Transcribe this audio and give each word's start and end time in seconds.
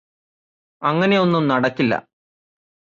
അങ്ങനെയൊന്നും 0.81 1.47
നടക്കില്ലാ 1.47 1.99